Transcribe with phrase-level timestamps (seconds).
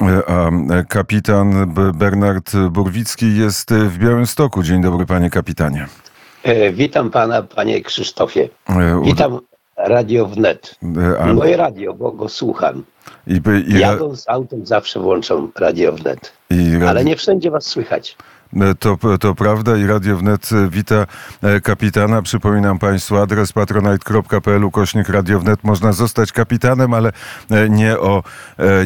[0.00, 0.50] A
[0.88, 4.62] kapitan Bernard Burwicki jest w Białymstoku.
[4.62, 5.86] Dzień dobry, panie kapitanie.
[6.42, 8.48] E, witam pana, panie Krzysztofie.
[8.68, 9.38] E, witam
[9.76, 10.78] Radio Wnet.
[11.20, 12.84] E, Moje radio, bo go słucham.
[13.26, 16.32] I, i, Jadąc autem zawsze włączam Radio Wnet.
[16.88, 18.16] Ale nie wszędzie was słychać.
[18.56, 21.06] E, to, to prawda i Radio Wnet e, wita
[21.42, 22.22] e, kapitana.
[22.22, 25.64] Przypominam Państwu adres patronite.pl ukośnik Radio Wnet.
[25.64, 27.12] Można zostać kapitanem, ale
[27.70, 28.22] nie o,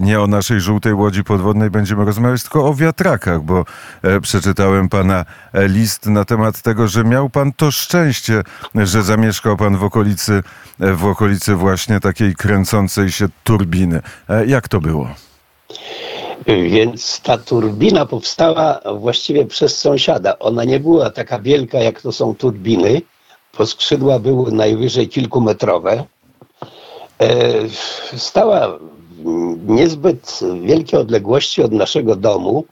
[0.00, 3.64] nie o naszej żółtej łodzi podwodnej będziemy rozmawiać, tylko o wiatrakach, bo
[4.22, 8.42] przeczytałem Pana list na temat tego, że miał Pan to szczęście,
[8.74, 10.42] że zamieszkał Pan w okolicy,
[10.78, 14.00] w okolicy właśnie takiej kręcącej się turbiny.
[14.46, 15.14] Jak to było?
[16.46, 20.38] Więc ta turbina powstała właściwie przez sąsiada.
[20.38, 23.02] Ona nie była taka wielka, jak to są turbiny,
[23.58, 26.04] bo skrzydła były najwyżej kilkumetrowe.
[27.20, 27.52] E,
[28.16, 28.78] stała
[29.56, 32.64] w niezbyt wielkiej odległości od naszego domu,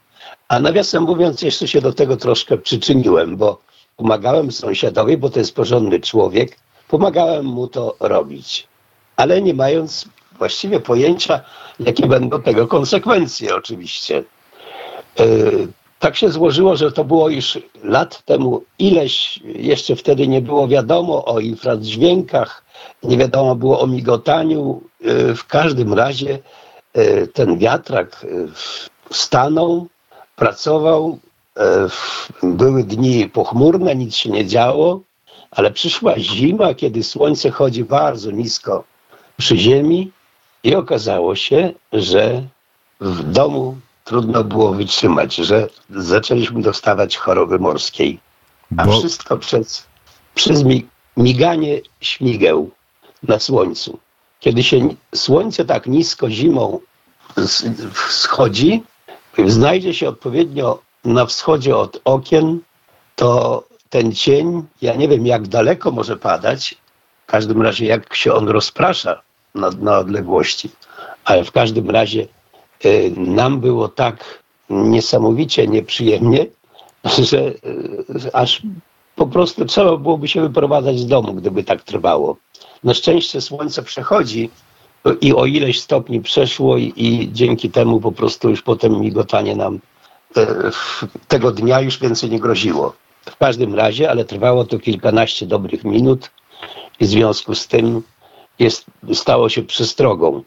[0.47, 3.61] a nawiasem mówiąc, jeszcze się do tego troszkę przyczyniłem, bo
[3.97, 8.67] pomagałem sąsiadowi, bo to jest porządny człowiek, pomagałem mu to robić,
[9.15, 10.05] ale nie mając
[10.41, 11.41] właściwie pojęcia,
[11.79, 14.23] jakie będą tego konsekwencje oczywiście.
[15.19, 15.25] E,
[15.99, 21.25] tak się złożyło, że to było już lat temu ileś, jeszcze wtedy nie było wiadomo
[21.25, 22.63] o infradźwiękach,
[23.03, 24.81] nie wiadomo było o migotaniu.
[25.03, 26.39] E, w każdym razie
[26.93, 28.25] e, ten wiatrak
[29.11, 29.87] stanął,
[30.35, 31.19] pracował.
[32.43, 35.01] Były dni pochmurne, nic się nie działo,
[35.51, 38.83] ale przyszła zima, kiedy słońce chodzi bardzo nisko
[39.37, 40.11] przy ziemi
[40.63, 42.43] i okazało się, że
[42.99, 48.19] w domu trudno było wytrzymać, że zaczęliśmy dostawać choroby morskiej.
[48.77, 48.99] A Bo...
[48.99, 49.87] wszystko przez,
[50.35, 50.63] przez
[51.17, 52.71] miganie śmigieł
[53.23, 53.99] na słońcu.
[54.39, 56.79] Kiedy się słońce tak nisko zimą
[58.09, 58.83] schodzi,
[59.45, 62.59] znajdzie się odpowiednio na wschodzie od okien,
[63.15, 66.75] to ten cień, ja nie wiem jak daleko może padać,
[67.27, 69.21] w każdym razie jak się on rozprasza
[69.55, 70.69] na, na odległości.
[71.25, 72.27] Ale w każdym razie
[72.85, 76.45] y, nam było tak niesamowicie nieprzyjemnie,
[77.29, 78.61] że y, aż
[79.15, 82.37] po prostu trzeba byłoby się wyprowadzać z domu, gdyby tak trwało.
[82.83, 84.49] Na szczęście słońce przechodzi
[85.21, 89.79] i o ileś stopni przeszło i, i dzięki temu po prostu już potem migotanie nam
[90.37, 90.41] y,
[91.27, 92.93] tego dnia już więcej nie groziło.
[93.25, 96.31] W każdym razie, ale trwało to kilkanaście dobrych minut
[96.99, 98.03] i w związku z tym
[98.61, 100.43] jest, stało się przestrogą.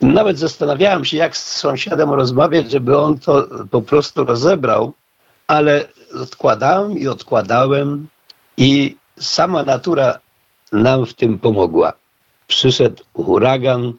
[0.00, 4.92] Nawet zastanawiałem się, jak z sąsiadem rozmawiać, żeby on to po prostu rozebrał,
[5.46, 5.88] ale
[6.22, 8.08] odkładałem i odkładałem
[8.56, 10.18] i sama natura
[10.72, 11.92] nam w tym pomogła.
[12.46, 13.92] Przyszedł huragan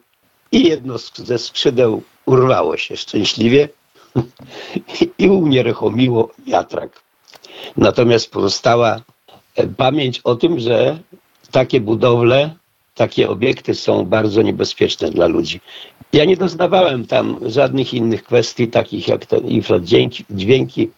[0.52, 3.68] i jedno ze skrzydeł urwało się szczęśliwie
[5.18, 7.02] i unieruchomiło wiatrak.
[7.76, 9.00] Natomiast pozostała
[9.76, 10.98] pamięć o tym, że
[11.50, 12.54] takie budowle
[12.96, 15.60] takie obiekty są bardzo niebezpieczne dla ludzi.
[16.12, 20.90] Ja nie doznawałem tam żadnych innych kwestii, takich jak te infradźwięki, dźwięki,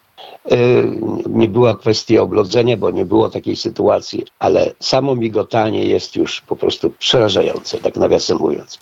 [1.29, 6.56] nie była kwestii oblodzenia, bo nie było takiej sytuacji, ale samo migotanie jest już po
[6.56, 8.79] prostu przerażające, tak nawiasem mówiąc.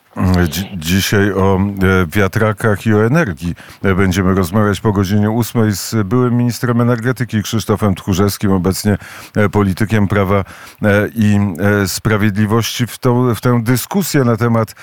[0.76, 6.80] Dzisiaj o e, wiatrakach i o energii będziemy rozmawiać po godzinie ósmej z byłym ministrem
[6.80, 8.98] energetyki Krzysztofem Tchórzewskim, obecnie
[9.36, 10.44] e, politykiem prawa
[10.82, 11.38] e, i
[11.86, 12.86] sprawiedliwości.
[12.86, 14.74] W, tą, w tę dyskusję na temat,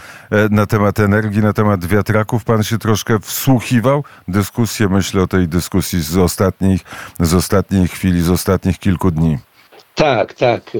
[0.49, 4.03] na temat energii, na temat wiatraków pan się troszkę wsłuchiwał.
[4.27, 6.81] Dyskusję, myślę o tej dyskusji z ostatniej ostatnich,
[7.19, 9.37] z ostatniej chwili, z ostatnich kilku dni.
[9.95, 10.75] Tak, tak.
[10.75, 10.79] E,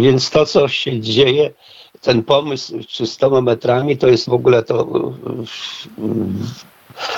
[0.00, 1.50] więc to, co się dzieje,
[2.00, 4.86] ten pomysł 300 metrami, to jest w ogóle to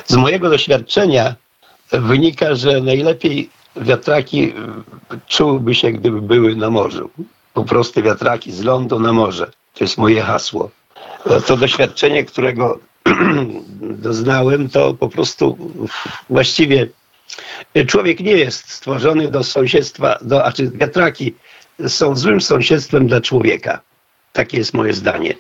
[0.07, 1.35] z mojego doświadczenia
[1.93, 4.53] wynika, że najlepiej wiatraki
[5.27, 7.11] czułyby się, gdyby były na morzu.
[7.55, 9.51] Po prostu wiatraki z lądu na morze.
[9.75, 10.71] To jest moje hasło.
[11.47, 12.79] To doświadczenie, którego
[14.07, 15.59] doznałem, to po prostu
[16.31, 16.89] właściwie
[17.87, 21.35] Człowiek nie jest stworzony do sąsiedztwa, do, a czy wiatraki
[21.89, 23.81] są złym sąsiedztwem dla człowieka.
[24.33, 25.35] Takie jest moje zdanie.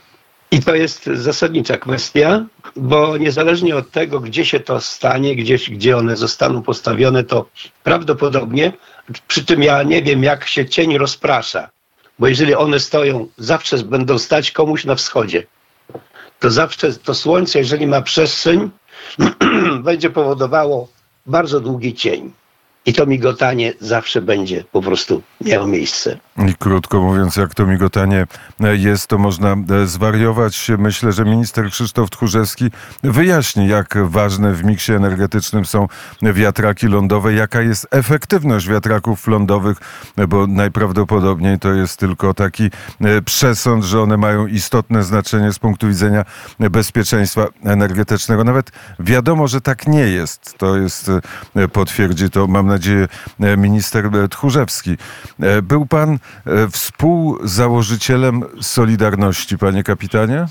[0.51, 2.47] I to jest zasadnicza kwestia,
[2.77, 7.47] bo niezależnie od tego, gdzie się to stanie, gdzieś, gdzie one zostaną postawione, to
[7.83, 8.73] prawdopodobnie,
[9.29, 11.71] przy tym ja nie wiem, jak się cień rozprasza,
[12.19, 15.47] bo jeżeli one stoją, zawsze będą stać komuś na wschodzie,
[16.41, 18.71] to zawsze to słońce, jeżeli ma przestrzeń,
[19.89, 20.89] będzie powodowało
[21.27, 22.33] bardzo długi cień.
[22.87, 26.19] I to migotanie zawsze będzie po prostu miało miejsce.
[26.49, 28.27] I krótko mówiąc, jak to migotanie
[28.61, 30.71] jest, to można zwariować.
[30.79, 32.71] Myślę, że minister Krzysztof Tchórzewski
[33.03, 35.89] wyjaśni, jak ważne w miksie energetycznym są
[36.23, 39.79] wiatraki lądowe, jaka jest efektywność wiatraków lądowych,
[40.29, 42.71] bo najprawdopodobniej to jest tylko taki
[43.25, 46.25] przesąd, że one mają istotne znaczenie z punktu widzenia
[46.59, 48.45] bezpieczeństwa energetycznego.
[48.45, 50.55] Nawet wiadomo, że tak nie jest.
[50.59, 51.11] To jest,
[51.73, 52.76] potwierdzi to, mam nadzieję,
[53.57, 54.97] minister Tchórzewski.
[55.63, 56.19] Był pan
[56.71, 60.47] współzałożycielem Solidarności, panie kapitanie?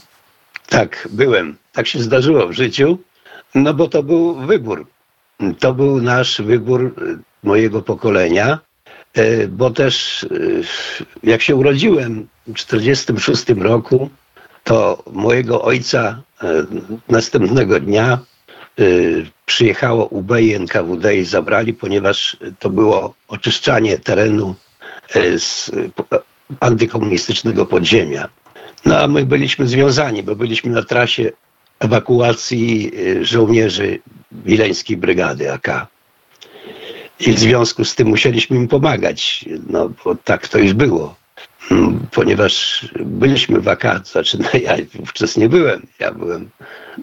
[0.69, 1.57] Tak, byłem.
[1.71, 2.99] Tak się zdarzyło w życiu,
[3.55, 4.87] no bo to był wybór.
[5.59, 6.95] To był nasz wybór
[7.43, 8.59] mojego pokolenia,
[9.49, 10.25] bo też
[11.23, 14.09] jak się urodziłem w 1946 roku,
[14.63, 16.21] to mojego ojca
[17.09, 18.19] następnego dnia
[19.45, 24.55] przyjechało UB i NKWD i zabrali, ponieważ to było oczyszczanie terenu
[25.37, 25.71] z
[26.59, 28.29] antykomunistycznego podziemia.
[28.85, 31.31] No a my byliśmy związani, bo byliśmy na trasie
[31.79, 32.91] ewakuacji
[33.21, 33.99] żołnierzy
[34.31, 35.87] Wileńskiej Brygady AK.
[37.19, 41.15] I w związku z tym musieliśmy im pomagać, no bo tak to już było.
[42.11, 46.49] Ponieważ byliśmy w AK, znaczy no ja wówczas nie byłem, ja byłem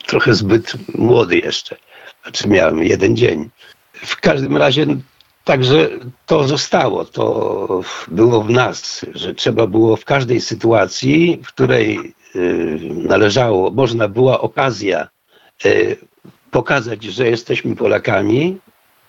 [0.07, 1.77] trochę zbyt młody jeszcze,
[2.23, 3.51] znaczy miałem jeden dzień.
[3.93, 4.87] W każdym razie
[5.45, 5.89] Także
[6.27, 12.79] to zostało, to było w nas, że trzeba było w każdej sytuacji, w której y,
[12.95, 15.09] należało, można była okazja
[15.65, 15.97] y,
[16.51, 18.59] pokazać, że jesteśmy Polakami,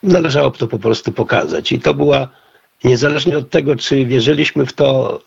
[0.04, 1.72] należało to po prostu pokazać.
[1.72, 2.30] I to była,
[2.84, 5.20] niezależnie od tego, czy wierzyliśmy w to,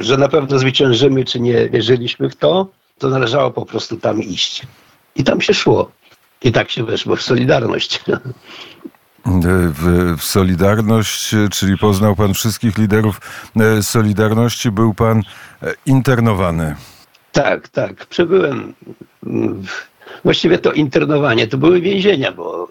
[0.00, 2.68] że na pewno zwyciężymy, czy nie wierzyliśmy w to,
[2.98, 4.62] to należało po prostu tam iść.
[5.16, 5.90] I tam się szło.
[6.42, 8.00] I tak się weszło w Solidarność.
[9.24, 13.20] w, w Solidarność, czyli poznał pan wszystkich liderów
[13.56, 15.22] e, Solidarności, był pan
[15.62, 16.76] e, internowany.
[17.32, 18.06] Tak, tak.
[18.06, 18.74] Przebyłem.
[20.24, 22.68] Właściwie to internowanie to były więzienia, bo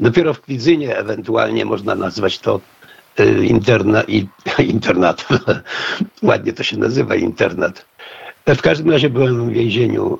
[0.00, 2.79] dopiero w Kwidzynie ewentualnie można nazwać to e,
[3.42, 4.02] interna,
[4.58, 5.28] internat.
[6.22, 7.84] Ładnie to się nazywa internat.
[8.46, 10.18] W każdym razie byłem w więzieniu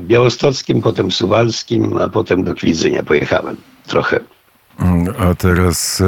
[0.00, 3.56] białostockim, potem suwalskim, a potem do Kwidzynia pojechałem
[3.86, 4.20] trochę.
[5.18, 6.00] A teraz.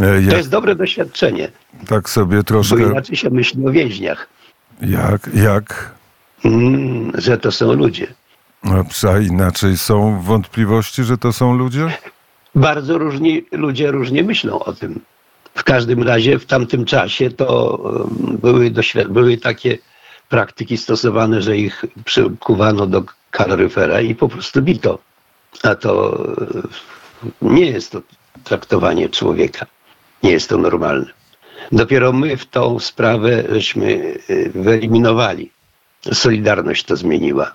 [0.00, 1.48] E, jak, to jest dobre doświadczenie.
[1.86, 2.76] Tak sobie troszkę.
[2.76, 4.28] Bo inaczej się myśli o więźniach.
[4.82, 5.30] Jak?
[5.34, 5.94] Jak?
[6.44, 8.06] Mm, że to są ludzie.
[9.08, 11.92] A inaczej są wątpliwości, że to są ludzie?
[12.54, 15.00] Bardzo różni ludzie różnie myślą o tym.
[15.58, 17.78] W każdym razie w tamtym czasie to
[18.42, 18.70] były,
[19.08, 19.78] były takie
[20.28, 24.98] praktyki stosowane, że ich przykuwano do kaloryfera i po prostu bito.
[25.62, 26.18] A to
[27.42, 28.02] nie jest to
[28.44, 29.66] traktowanie człowieka.
[30.22, 31.06] Nie jest to normalne.
[31.72, 33.86] Dopiero my w tą sprawę żeśmy
[34.30, 35.50] y, wyeliminowali.
[36.12, 37.54] Solidarność to zmieniła.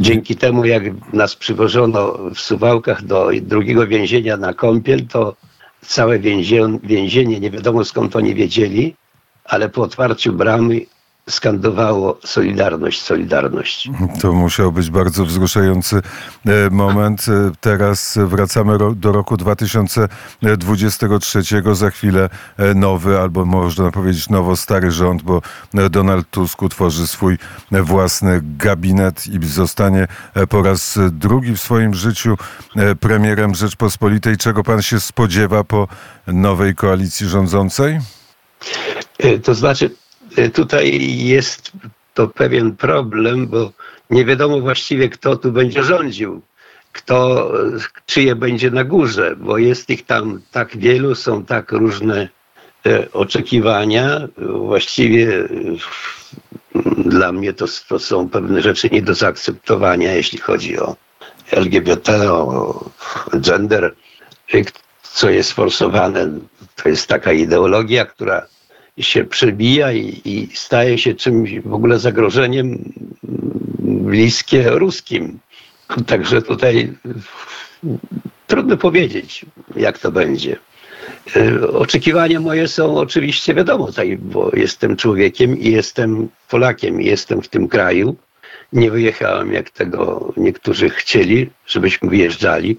[0.00, 0.82] Dzięki temu, jak
[1.12, 5.36] nas przywożono w Suwałkach do drugiego więzienia na kąpiel, to
[5.86, 6.18] całe
[6.82, 8.94] więzienie, nie wiadomo skąd oni wiedzieli,
[9.44, 10.80] ale po otwarciu bramy
[11.30, 13.90] skandowało Solidarność, Solidarność.
[14.20, 16.00] To musiał być bardzo wzruszający e,
[16.70, 17.26] moment.
[17.28, 21.42] E, teraz wracamy do roku 2023.
[21.72, 25.42] Za chwilę e, nowy, albo można powiedzieć nowo stary rząd, bo
[25.90, 27.38] Donald Tusk utworzy swój
[27.70, 30.08] własny gabinet i zostanie
[30.48, 32.36] po raz drugi w swoim życiu
[33.00, 34.36] premierem Rzeczpospolitej.
[34.36, 35.88] Czego pan się spodziewa po
[36.26, 37.98] nowej koalicji rządzącej?
[39.44, 39.90] To znaczy,
[40.52, 41.72] tutaj jest
[42.14, 43.72] to pewien problem, bo
[44.10, 46.42] nie wiadomo właściwie, kto tu będzie rządził,
[46.92, 47.52] kto,
[48.06, 52.28] czyje będzie na górze, bo jest ich tam tak wielu, są tak różne
[52.86, 54.28] y, oczekiwania.
[54.38, 55.76] Właściwie y,
[56.96, 60.96] dla mnie to, to są pewne rzeczy nie do zaakceptowania, jeśli chodzi o
[61.50, 62.90] LGBT, o
[63.40, 63.94] gender,
[65.02, 66.38] co jest forsowane.
[66.82, 68.46] To jest taka ideologia, która
[68.98, 72.92] się przebija i, i staje się czymś w ogóle zagrożeniem
[73.82, 75.38] bliskie ruskim.
[76.06, 76.92] Także tutaj
[78.46, 79.46] trudno powiedzieć,
[79.76, 80.56] jak to będzie.
[81.36, 87.42] E, oczekiwania moje są oczywiście wiadomo, tutaj, bo jestem człowiekiem i jestem Polakiem i jestem
[87.42, 88.16] w tym kraju.
[88.72, 92.78] Nie wyjechałem, jak tego niektórzy chcieli, żebyśmy wyjeżdżali.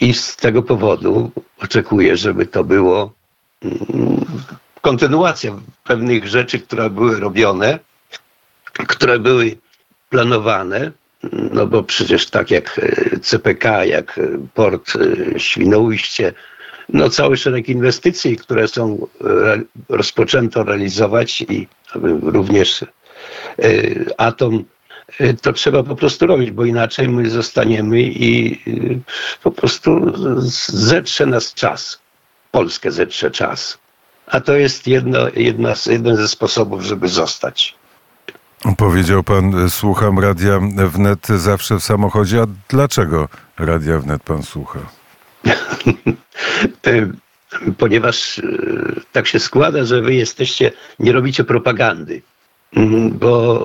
[0.00, 3.12] I z tego powodu oczekuję, żeby to było
[3.62, 4.24] mm,
[4.82, 7.78] kontynuacja pewnych rzeczy, które były robione,
[8.72, 9.56] które były
[10.10, 10.92] planowane,
[11.32, 14.20] no bo przecież tak jak e, CPK, jak
[14.54, 16.32] port e, Świnoujście,
[16.88, 19.06] no, cały szereg inwestycji, które są
[19.88, 21.68] rozpoczęto realizować i
[22.22, 22.84] również
[24.16, 24.64] atom,
[25.42, 28.60] to trzeba po prostu robić, bo inaczej my zostaniemy i
[29.42, 30.12] po prostu
[30.68, 32.00] zetrze nas czas.
[32.50, 33.81] Polskę zetrze czas.
[34.26, 37.74] A to jest jedno, jedna, jeden ze sposobów, żeby zostać.
[38.76, 42.42] Powiedział pan, słucham radia wnet zawsze w samochodzie.
[42.42, 44.78] A dlaczego radia wnet pan słucha?
[47.78, 52.22] Ponieważ y, tak się składa, że wy jesteście, nie robicie propagandy,
[52.76, 53.64] mm, bo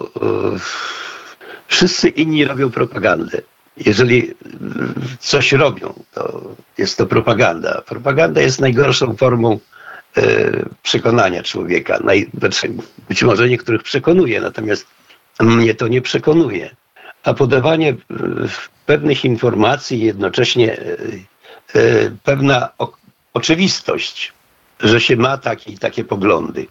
[1.67, 3.41] wszyscy inni robią propagandę.
[3.85, 4.33] Jeżeli
[5.19, 6.41] coś robią, to
[6.77, 7.81] jest to propaganda.
[7.81, 9.59] Propaganda jest najgorszą formą
[10.83, 11.99] przekonania człowieka.
[12.39, 12.73] Znaczy,
[13.09, 14.87] być może niektórych przekonuje, natomiast
[15.39, 16.75] mnie to nie przekonuje.
[17.23, 17.95] A podawanie
[18.85, 20.77] pewnych informacji jednocześnie
[22.23, 22.69] pewna
[23.33, 24.33] oczywistość,
[24.79, 26.67] że się ma takie, takie poglądy.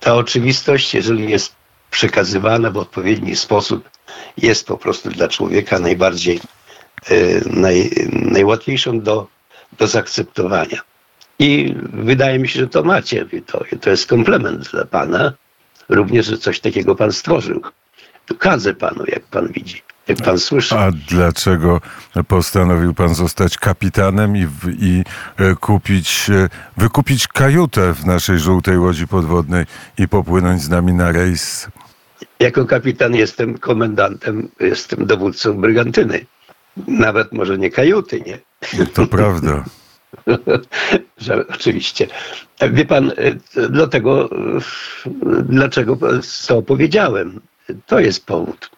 [0.00, 1.54] Ta oczywistość, jeżeli jest
[1.90, 3.90] przekazywana w odpowiedni sposób,
[4.36, 6.40] jest po prostu dla człowieka najbardziej,
[7.46, 9.26] naj, najłatwiejszą do,
[9.78, 10.80] do zaakceptowania.
[11.38, 13.26] I wydaje mi się, że to macie.
[13.46, 15.32] To, to jest komplement dla Pana.
[15.88, 17.62] Również, że coś takiego Pan stworzył.
[18.26, 20.74] Tu kadzę Panu, jak Pan widzi, jak Pan słyszy.
[20.74, 21.80] A dlaczego
[22.28, 24.46] postanowił Pan zostać kapitanem i,
[24.80, 25.04] i
[25.36, 29.64] e, kupić, e, wykupić kajutę w naszej żółtej łodzi podwodnej
[29.98, 31.68] i popłynąć z nami na rejs?
[32.40, 36.26] Jako kapitan jestem komendantem, jestem dowódcą brygantyny.
[36.88, 38.38] Nawet może nie kajuty, nie?
[38.86, 39.64] To prawda.
[41.18, 42.06] że oczywiście.
[42.72, 43.12] Wie pan,
[43.70, 44.30] dlatego,
[45.42, 45.98] dlaczego
[46.48, 47.40] to powiedziałem.
[47.86, 48.70] To jest powód,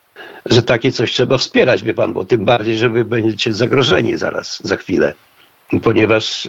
[0.46, 4.60] że takie coś trzeba wspierać, wie pan, bo tym bardziej, że wy będziecie zagrożeni zaraz,
[4.64, 5.14] za chwilę.
[5.82, 6.48] Ponieważ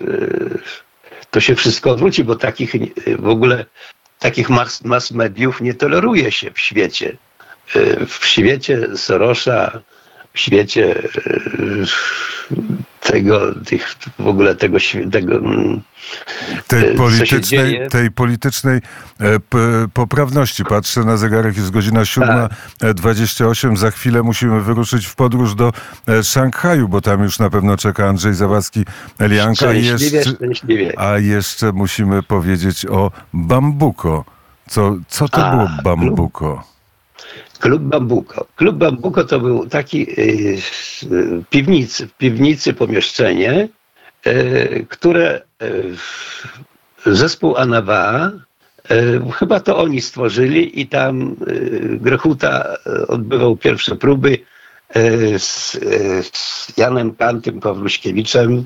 [1.31, 2.73] to się wszystko odwróci, bo takich
[3.19, 3.65] w ogóle
[4.19, 7.17] takich mass, mass mediów nie toleruje się w świecie.
[8.07, 9.81] W świecie Sorosza,
[10.33, 11.09] w świecie
[13.11, 14.77] tego, tych, w ogóle tego,
[15.11, 15.81] tego mm,
[16.67, 18.77] tej politycznej, tej politycznej
[19.19, 19.39] e,
[19.93, 20.65] poprawności.
[20.65, 23.77] Patrzę na zegarek, jest godzina 7.28.
[23.77, 25.73] Za chwilę musimy wyruszyć w podróż do
[26.07, 28.85] e, Szanghaju, bo tam już na pewno czeka Andrzej Zawadzki
[29.19, 29.67] Elianka.
[29.67, 30.33] A jeszcze,
[30.97, 34.25] a jeszcze musimy powiedzieć o Bambuko.
[34.69, 36.63] Co, co to a, było Bambuko?
[37.59, 38.47] Klub Bambuko.
[38.55, 43.69] Klub Bambuko to był taki yy, piwnicy, w piwnicy pomieszczenie,
[44.25, 48.31] yy, które yy, zespół Anawa,
[49.33, 51.35] chyba to oni stworzyli i tam
[51.83, 54.37] Grechuta odbywał pierwsze próby
[55.37, 55.71] z,
[56.21, 58.65] z Janem Kantym Pawluśkiewiczem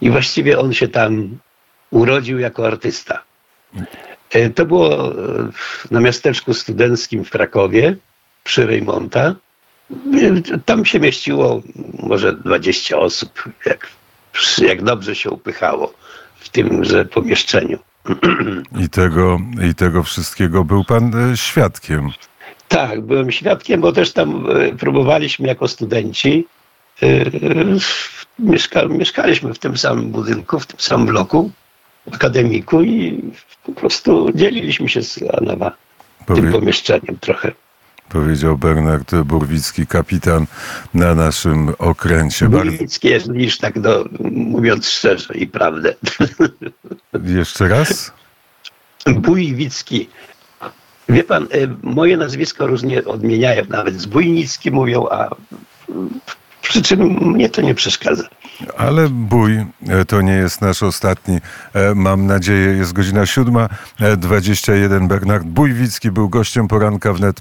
[0.00, 1.38] i właściwie on się tam
[1.90, 3.22] urodził jako artysta.
[4.54, 5.12] To było
[5.90, 7.96] na miasteczku studenckim w Krakowie
[8.44, 9.34] przy Reymonta.
[10.64, 11.62] Tam się mieściło
[12.02, 13.88] może 20 osób, jak,
[14.58, 15.94] jak dobrze się upychało
[16.36, 17.78] w tymże pomieszczeniu.
[18.80, 19.38] I tego,
[19.70, 22.10] I tego wszystkiego był pan e, świadkiem.
[22.68, 26.46] Tak, byłem świadkiem, bo też tam e, próbowaliśmy jako studenci.
[27.02, 27.06] E,
[28.38, 31.50] mieszka, mieszkaliśmy w tym samym budynku, w tym samym bloku
[32.12, 33.22] akademiku i
[33.64, 35.76] po prostu dzieliliśmy się z Anawa
[36.26, 37.52] tym pomieszczeniem trochę
[38.08, 40.46] powiedział Bernard Burwicki, kapitan
[40.94, 42.48] na naszym okręcie.
[42.48, 45.94] Burwicki jest niż tak, do, mówiąc szczerze i prawdę.
[47.38, 48.12] Jeszcze raz?
[49.06, 50.08] Bujwicki.
[51.08, 51.46] Wie pan, e,
[51.82, 55.28] moje nazwisko różnie odmieniają, nawet Zbójnicki mówią, a
[56.62, 57.00] przy czym
[57.32, 58.28] mnie to nie przeszkadza.
[58.76, 59.56] Ale bój
[59.88, 61.38] e, to nie jest nasz ostatni.
[61.74, 65.08] E, mam nadzieję, jest godzina 7.21.
[65.08, 67.36] Bernard Bujwicki był gościem poranka wnet.